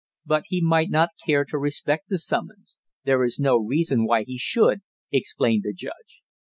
"But 0.25 0.45
he 0.47 0.61
might 0.61 0.89
not 0.89 1.09
care 1.23 1.45
to 1.45 1.59
respect 1.59 2.09
the 2.09 2.17
summons; 2.17 2.79
there 3.03 3.23
is 3.23 3.37
no 3.37 3.59
reason 3.59 4.03
why 4.07 4.23
he 4.23 4.35
should," 4.35 4.81
explained 5.11 5.61
the 5.63 5.73
judge. 5.73 6.23